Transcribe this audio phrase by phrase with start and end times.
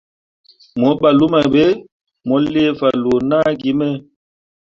[0.79, 1.63] Mo ɓah luma ɓe,
[2.27, 3.87] mo lii fanloo naa gi me.